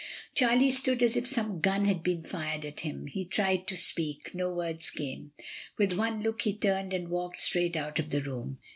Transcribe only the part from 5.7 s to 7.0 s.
With one look he turned